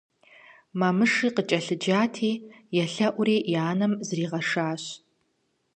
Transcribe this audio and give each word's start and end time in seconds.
Мамыши 0.79 1.29
къыкӀэлъыджати, 1.35 2.31
елъэӀури 2.81 3.37
и 3.51 3.53
анэм 3.69 3.93
зригъэшащ. 4.07 4.83